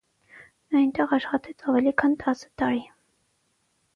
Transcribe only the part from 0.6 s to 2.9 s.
Նա այնտեղ աշխատեց ավելի քան տասը տարի։